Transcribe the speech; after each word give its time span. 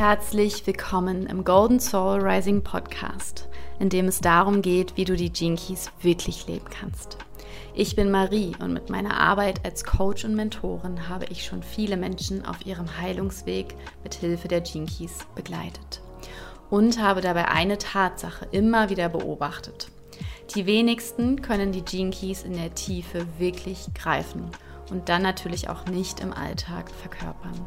Herzlich 0.00 0.66
willkommen 0.66 1.26
im 1.26 1.44
Golden 1.44 1.78
Soul 1.78 2.26
Rising 2.26 2.62
Podcast, 2.62 3.50
in 3.80 3.90
dem 3.90 4.06
es 4.06 4.22
darum 4.22 4.62
geht, 4.62 4.96
wie 4.96 5.04
du 5.04 5.14
die 5.14 5.28
Keys 5.28 5.90
wirklich 6.00 6.46
leben 6.46 6.64
kannst. 6.70 7.18
Ich 7.74 7.96
bin 7.96 8.10
Marie 8.10 8.56
und 8.60 8.72
mit 8.72 8.88
meiner 8.88 9.20
Arbeit 9.20 9.62
als 9.66 9.84
Coach 9.84 10.24
und 10.24 10.34
Mentorin 10.34 11.10
habe 11.10 11.26
ich 11.26 11.44
schon 11.44 11.62
viele 11.62 11.98
Menschen 11.98 12.46
auf 12.46 12.64
ihrem 12.64 12.98
Heilungsweg 12.98 13.74
mit 14.02 14.14
Hilfe 14.14 14.48
der 14.48 14.62
Keys 14.62 15.18
begleitet 15.34 16.00
und 16.70 16.98
habe 17.02 17.20
dabei 17.20 17.48
eine 17.48 17.76
Tatsache 17.76 18.48
immer 18.52 18.88
wieder 18.88 19.10
beobachtet. 19.10 19.88
Die 20.54 20.64
wenigsten 20.64 21.42
können 21.42 21.72
die 21.72 21.82
Keys 21.82 22.42
in 22.42 22.54
der 22.54 22.74
Tiefe 22.74 23.26
wirklich 23.36 23.92
greifen 23.92 24.48
und 24.90 25.10
dann 25.10 25.20
natürlich 25.20 25.68
auch 25.68 25.84
nicht 25.84 26.20
im 26.20 26.32
Alltag 26.32 26.90
verkörpern. 26.90 27.66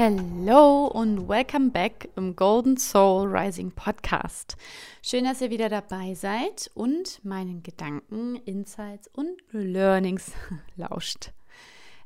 Hello 0.00 0.86
und 0.86 1.28
welcome 1.28 1.70
back 1.72 2.08
im 2.14 2.36
Golden 2.36 2.76
Soul 2.76 3.36
Rising 3.36 3.72
Podcast. 3.72 4.56
Schön, 5.02 5.24
dass 5.24 5.40
ihr 5.40 5.50
wieder 5.50 5.68
dabei 5.68 6.14
seid 6.14 6.70
und 6.74 7.24
meinen 7.24 7.64
Gedanken, 7.64 8.36
Insights 8.36 9.08
und 9.08 9.42
Learnings 9.50 10.30
lauscht. 10.76 11.32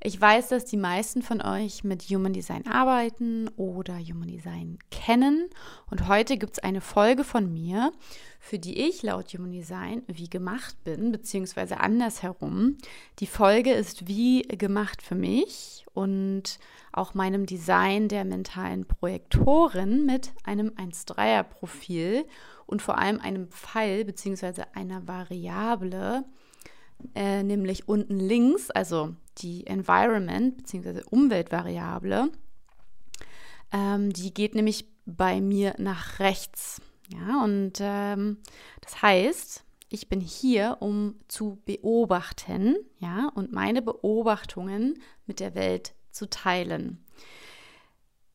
Ich 0.04 0.20
weiß, 0.20 0.48
dass 0.48 0.64
die 0.64 0.76
meisten 0.76 1.22
von 1.22 1.40
euch 1.40 1.84
mit 1.84 2.02
Human 2.02 2.32
Design 2.32 2.66
arbeiten 2.66 3.48
oder 3.56 3.96
Human 4.00 4.26
Design 4.26 4.80
kennen. 4.90 5.48
Und 5.92 6.08
heute 6.08 6.38
gibt 6.38 6.54
es 6.54 6.58
eine 6.58 6.80
Folge 6.80 7.22
von 7.22 7.52
mir, 7.52 7.92
für 8.40 8.58
die 8.58 8.80
ich 8.80 9.04
laut 9.04 9.32
Human 9.32 9.52
Design 9.52 10.02
wie 10.08 10.28
gemacht 10.28 10.74
bin, 10.82 11.12
beziehungsweise 11.12 11.78
andersherum. 11.78 12.78
Die 13.20 13.28
Folge 13.28 13.72
ist 13.72 14.08
wie 14.08 14.42
gemacht 14.42 15.02
für 15.02 15.14
mich 15.14 15.86
und 15.94 16.58
auch 16.90 17.14
meinem 17.14 17.46
Design 17.46 18.08
der 18.08 18.24
mentalen 18.24 18.86
Projektorin 18.86 20.04
mit 20.04 20.32
einem 20.42 20.70
1-3er 20.70 21.44
Profil 21.44 22.26
und 22.66 22.82
vor 22.82 22.98
allem 22.98 23.20
einem 23.20 23.46
Pfeil 23.50 24.04
bzw. 24.04 24.64
einer 24.74 25.06
Variable, 25.06 26.24
äh, 27.14 27.42
nämlich 27.42 27.88
unten 27.88 28.18
links, 28.18 28.70
also 28.70 29.14
die 29.38 29.66
Environment 29.66 30.56
bzw. 30.56 31.02
Umweltvariable. 31.10 32.30
Ähm, 33.72 34.12
die 34.12 34.34
geht 34.34 34.54
nämlich 34.54 34.86
bei 35.06 35.40
mir 35.40 35.74
nach 35.78 36.18
rechts. 36.18 36.80
Ja, 37.08 37.42
und 37.42 37.78
ähm, 37.80 38.38
das 38.80 39.02
heißt, 39.02 39.64
ich 39.88 40.08
bin 40.08 40.20
hier, 40.20 40.78
um 40.80 41.16
zu 41.28 41.60
beobachten, 41.64 42.76
ja, 42.98 43.30
und 43.34 43.52
meine 43.52 43.82
Beobachtungen 43.82 44.98
mit 45.26 45.40
der 45.40 45.54
Welt 45.54 45.94
zu 46.10 46.30
teilen. 46.30 47.04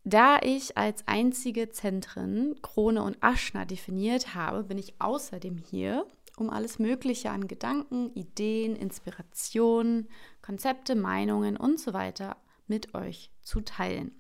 Da 0.04 0.40
ich 0.42 0.78
als 0.78 1.06
einzige 1.08 1.70
Zentren 1.70 2.56
Krone 2.62 3.04
und 3.04 3.18
Aschna 3.22 3.66
definiert 3.66 4.36
habe, 4.36 4.64
bin 4.64 4.78
ich 4.78 4.94
außerdem 5.00 5.58
hier, 5.58 6.06
um 6.38 6.50
alles 6.50 6.80
Mögliche 6.80 7.32
an 7.32 7.48
Gedanken, 7.48 8.14
Ideen, 8.14 8.76
Inspirationen, 8.76 10.08
Konzepte, 10.42 10.96
Meinungen 10.96 11.58
und 11.58 11.80
so 11.80 11.94
weiter 11.94 12.38
mit 12.68 12.94
euch 12.94 13.32
zu 13.42 13.62
teilen. 13.62 14.12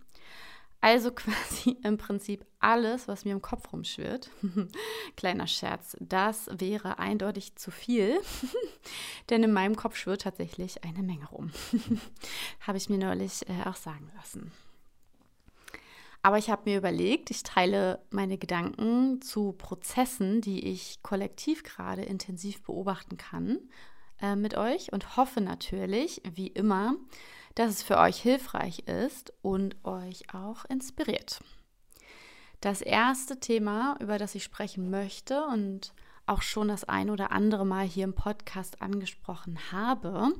Also 0.81 1.11
quasi 1.15 1.77
im 1.83 1.97
Prinzip 1.97 2.45
alles, 2.59 3.07
was 3.07 3.23
mir 3.23 3.31
im 3.31 3.41
Kopf 3.41 3.71
rumschwirrt. 3.71 4.29
Kleiner 5.15 5.47
Scherz, 5.47 5.95
das 5.99 6.49
wäre 6.51 6.99
eindeutig 6.99 7.55
zu 7.55 7.71
viel, 7.71 8.19
denn 9.29 9.43
in 9.43 9.53
meinem 9.53 9.75
Kopf 9.75 9.95
schwirrt 9.95 10.23
tatsächlich 10.23 10.83
eine 10.83 11.03
Menge 11.03 11.27
rum. 11.29 11.51
habe 12.61 12.77
ich 12.77 12.89
mir 12.89 12.97
neulich 12.97 13.47
äh, 13.47 13.67
auch 13.67 13.75
sagen 13.75 14.11
lassen. 14.15 14.51
Aber 16.27 16.37
ich 16.37 16.49
habe 16.49 16.63
mir 16.65 16.77
überlegt, 16.77 17.31
ich 17.31 17.41
teile 17.41 18.01
meine 18.09 18.37
Gedanken 18.37 19.21
zu 19.21 19.53
Prozessen, 19.53 20.41
die 20.41 20.67
ich 20.67 21.01
kollektiv 21.01 21.63
gerade 21.63 22.01
intensiv 22.01 22.61
beobachten 22.63 23.15
kann, 23.15 23.59
äh, 24.21 24.35
mit 24.35 24.57
euch 24.57 24.91
und 24.91 25.15
hoffe 25.15 25.39
natürlich, 25.39 26.21
wie 26.35 26.47
immer, 26.47 26.95
dass 27.55 27.69
es 27.69 27.81
für 27.81 27.97
euch 27.97 28.17
hilfreich 28.17 28.79
ist 28.79 29.31
und 29.41 29.77
euch 29.85 30.33
auch 30.33 30.65
inspiriert. 30.65 31.39
Das 32.59 32.81
erste 32.81 33.39
Thema, 33.39 33.95
über 34.01 34.17
das 34.17 34.35
ich 34.35 34.43
sprechen 34.43 34.89
möchte 34.89 35.45
und 35.45 35.93
auch 36.25 36.41
schon 36.41 36.67
das 36.67 36.83
ein 36.83 37.09
oder 37.09 37.31
andere 37.31 37.65
Mal 37.65 37.85
hier 37.85 38.03
im 38.03 38.15
Podcast 38.15 38.81
angesprochen 38.81 39.57
habe, 39.71 40.33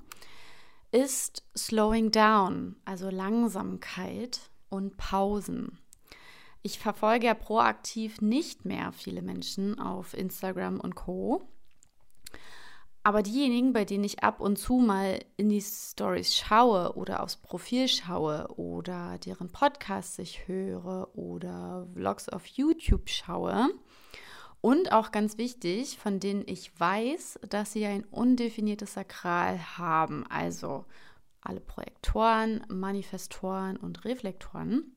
ist 0.92 1.46
Slowing 1.58 2.12
Down, 2.12 2.75
also 2.84 3.09
Langsamkeit 3.09 4.52
und 4.70 4.98
Pausen. 4.98 5.80
Ich 6.62 6.80
verfolge 6.80 7.28
ja 7.28 7.34
proaktiv 7.34 8.22
nicht 8.22 8.66
mehr 8.66 8.92
viele 8.92 9.22
Menschen 9.22 9.80
auf 9.80 10.14
Instagram 10.14 10.80
und 10.80 10.96
Co. 10.96 11.48
Aber 13.04 13.24
diejenigen, 13.24 13.72
bei 13.72 13.86
denen 13.86 14.04
ich 14.04 14.22
ab 14.22 14.42
und 14.42 14.58
zu 14.58 14.80
mal 14.80 15.24
in 15.38 15.48
die 15.48 15.62
Stories 15.62 16.36
schaue 16.36 16.94
oder 16.98 17.24
aufs 17.24 17.38
Profil 17.38 17.88
schaue 17.88 18.48
oder 18.58 19.18
deren 19.20 19.50
Podcasts 19.50 20.20
ich 20.20 20.48
höre 20.48 21.16
oder 21.16 21.88
Vlogs 21.94 22.28
auf 22.28 22.46
YouTube 22.48 23.10
schaue 23.10 23.70
und 24.60 24.92
auch 24.92 25.12
ganz 25.12 25.38
wichtig, 25.38 25.98
von 25.98 26.20
denen 26.20 26.44
ich 26.48 26.78
weiß, 26.78 27.40
dass 27.50 27.72
sie 27.72 27.86
ein 27.86 28.04
undefiniertes 28.06 28.96
Sakral 28.96 29.78
haben, 29.78 30.25
also 30.28 30.84
alle 31.48 31.62
Projektoren, 31.62 32.64
Manifestoren 32.70 33.78
und 33.78 34.06
Reflektoren, 34.06 34.96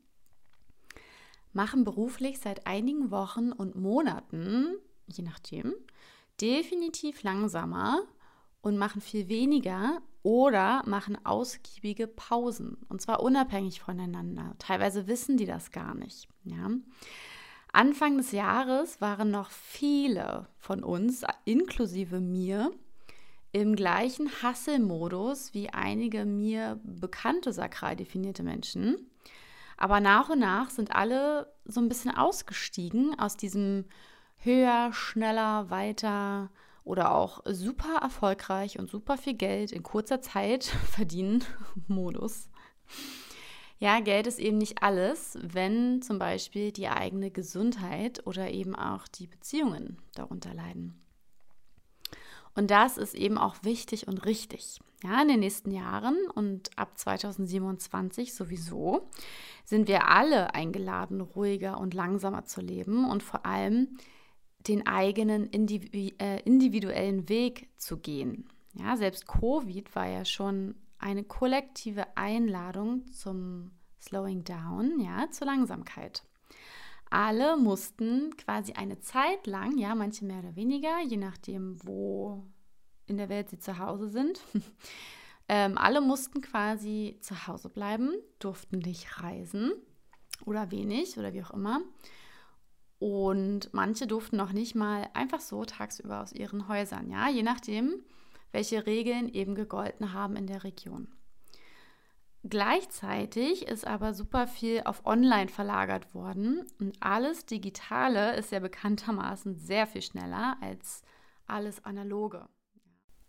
machen 1.52 1.84
beruflich 1.84 2.38
seit 2.38 2.66
einigen 2.66 3.10
Wochen 3.10 3.52
und 3.52 3.76
Monaten, 3.76 4.76
je 5.06 5.24
nachdem, 5.24 5.74
definitiv 6.40 7.22
langsamer 7.22 8.02
und 8.62 8.78
machen 8.78 9.00
viel 9.00 9.28
weniger 9.28 10.00
oder 10.22 10.82
machen 10.86 11.24
ausgiebige 11.24 12.06
Pausen. 12.06 12.76
Und 12.88 13.00
zwar 13.00 13.22
unabhängig 13.22 13.80
voneinander. 13.80 14.54
Teilweise 14.58 15.06
wissen 15.06 15.36
die 15.36 15.46
das 15.46 15.72
gar 15.72 15.94
nicht. 15.94 16.28
Ja. 16.44 16.70
Anfang 17.72 18.16
des 18.16 18.32
Jahres 18.32 19.00
waren 19.00 19.30
noch 19.30 19.50
viele 19.50 20.48
von 20.58 20.82
uns, 20.82 21.24
inklusive 21.44 22.20
mir, 22.20 22.72
im 23.52 23.74
gleichen 23.74 24.30
Hasselmodus 24.42 25.54
wie 25.54 25.70
einige 25.70 26.24
mir 26.24 26.78
bekannte 26.84 27.52
sakral 27.52 27.96
definierte 27.96 28.42
Menschen. 28.42 29.10
Aber 29.76 30.00
nach 30.00 30.28
und 30.28 30.40
nach 30.40 30.70
sind 30.70 30.94
alle 30.94 31.52
so 31.64 31.80
ein 31.80 31.88
bisschen 31.88 32.14
ausgestiegen 32.14 33.18
aus 33.18 33.36
diesem 33.36 33.86
höher, 34.36 34.92
schneller, 34.92 35.70
weiter 35.70 36.50
oder 36.84 37.14
auch 37.14 37.42
super 37.46 37.98
erfolgreich 38.02 38.78
und 38.78 38.90
super 38.90 39.16
viel 39.16 39.34
Geld 39.34 39.72
in 39.72 39.82
kurzer 39.82 40.20
Zeit 40.20 40.64
verdienen 40.90 41.44
Modus. 41.88 42.48
Ja, 43.78 44.00
Geld 44.00 44.26
ist 44.26 44.38
eben 44.38 44.58
nicht 44.58 44.82
alles, 44.82 45.38
wenn 45.40 46.02
zum 46.02 46.18
Beispiel 46.18 46.70
die 46.70 46.88
eigene 46.88 47.30
Gesundheit 47.30 48.26
oder 48.26 48.50
eben 48.50 48.76
auch 48.76 49.08
die 49.08 49.26
Beziehungen 49.26 49.96
darunter 50.14 50.52
leiden. 50.52 51.00
Und 52.54 52.70
das 52.70 52.98
ist 52.98 53.14
eben 53.14 53.38
auch 53.38 53.56
wichtig 53.62 54.08
und 54.08 54.24
richtig. 54.26 54.80
Ja, 55.02 55.22
in 55.22 55.28
den 55.28 55.40
nächsten 55.40 55.70
Jahren 55.70 56.16
und 56.34 56.76
ab 56.76 56.98
2027 56.98 58.34
sowieso 58.34 59.08
sind 59.64 59.88
wir 59.88 60.08
alle 60.08 60.54
eingeladen, 60.54 61.22
ruhiger 61.22 61.80
und 61.80 61.94
langsamer 61.94 62.44
zu 62.44 62.60
leben 62.60 63.08
und 63.08 63.22
vor 63.22 63.46
allem 63.46 63.96
den 64.68 64.86
eigenen 64.86 65.50
äh, 65.52 66.40
individuellen 66.40 67.28
Weg 67.30 67.70
zu 67.78 67.96
gehen. 67.96 68.46
Ja, 68.74 68.96
selbst 68.96 69.26
Covid 69.26 69.94
war 69.94 70.06
ja 70.06 70.24
schon 70.24 70.74
eine 70.98 71.24
kollektive 71.24 72.16
Einladung 72.16 73.10
zum 73.12 73.70
Slowing 74.00 74.44
Down, 74.44 75.00
ja, 75.00 75.30
zur 75.30 75.46
Langsamkeit. 75.46 76.22
Alle 77.10 77.56
mussten 77.56 78.36
quasi 78.36 78.72
eine 78.74 79.00
Zeit 79.00 79.48
lang, 79.48 79.76
ja, 79.76 79.94
manche 79.96 80.24
mehr 80.24 80.38
oder 80.38 80.54
weniger, 80.54 81.00
je 81.00 81.16
nachdem, 81.16 81.76
wo 81.84 82.46
in 83.06 83.16
der 83.16 83.28
Welt 83.28 83.50
sie 83.50 83.58
zu 83.58 83.78
Hause 83.78 84.08
sind, 84.08 84.40
ähm, 85.48 85.76
alle 85.76 86.00
mussten 86.00 86.40
quasi 86.40 87.18
zu 87.20 87.48
Hause 87.48 87.68
bleiben, 87.68 88.14
durften 88.38 88.78
nicht 88.78 89.20
reisen 89.20 89.72
oder 90.46 90.70
wenig 90.70 91.18
oder 91.18 91.32
wie 91.32 91.42
auch 91.42 91.50
immer. 91.50 91.80
Und 93.00 93.72
manche 93.72 94.06
durften 94.06 94.36
noch 94.36 94.52
nicht 94.52 94.76
mal 94.76 95.08
einfach 95.14 95.40
so 95.40 95.64
tagsüber 95.64 96.22
aus 96.22 96.32
ihren 96.32 96.68
Häusern, 96.68 97.10
ja, 97.10 97.28
je 97.28 97.42
nachdem, 97.42 98.04
welche 98.52 98.86
Regeln 98.86 99.28
eben 99.28 99.56
gegolten 99.56 100.12
haben 100.12 100.36
in 100.36 100.46
der 100.46 100.62
Region. 100.62 101.08
Gleichzeitig 102.42 103.68
ist 103.68 103.86
aber 103.86 104.14
super 104.14 104.46
viel 104.46 104.82
auf 104.84 105.04
Online 105.04 105.48
verlagert 105.48 106.14
worden 106.14 106.64
und 106.78 106.96
alles 107.00 107.44
Digitale 107.44 108.34
ist 108.36 108.50
ja 108.50 108.60
bekanntermaßen 108.60 109.56
sehr 109.56 109.86
viel 109.86 110.00
schneller 110.00 110.56
als 110.62 111.02
alles 111.46 111.84
Analoge. 111.84 112.48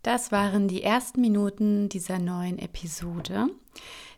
Das 0.01 0.31
waren 0.31 0.67
die 0.67 0.81
ersten 0.81 1.21
Minuten 1.21 1.89
dieser 1.89 2.19
neuen 2.19 2.57
Episode. 2.57 3.49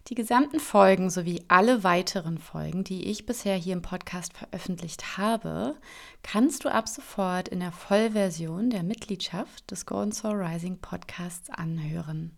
Die 0.07 0.15
gesamten 0.15 0.59
Folgen 0.59 1.09
sowie 1.09 1.43
alle 1.47 1.83
weiteren 1.83 2.37
Folgen, 2.37 2.83
die 2.83 3.09
ich 3.09 3.25
bisher 3.25 3.55
hier 3.55 3.73
im 3.73 3.81
Podcast 3.81 4.37
veröffentlicht 4.37 5.17
habe, 5.17 5.75
kannst 6.21 6.63
du 6.63 6.69
ab 6.69 6.87
sofort 6.87 7.49
in 7.49 7.61
der 7.61 7.71
Vollversion 7.71 8.69
der 8.69 8.83
Mitgliedschaft 8.83 9.71
des 9.71 9.85
Golden 9.85 10.11
Soul 10.11 10.41
Rising 10.41 10.79
Podcasts 10.79 11.49
anhören. 11.49 12.37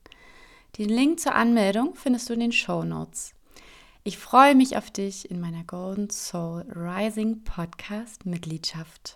Den 0.77 0.89
Link 0.89 1.22
zur 1.22 1.33
Anmeldung 1.36 1.95
findest 1.95 2.27
du 2.27 2.33
in 2.33 2.42
den 2.42 2.51
Show 2.51 2.83
Notes. 2.83 3.33
Ich 4.04 4.18
freue 4.18 4.56
mich 4.56 4.75
auf 4.75 4.92
dich 4.92 5.31
in 5.31 5.39
meiner 5.39 5.63
Golden 5.63 6.10
Soul 6.10 6.66
Rising 6.69 7.45
Podcast 7.45 8.25
Mitgliedschaft. 8.25 9.16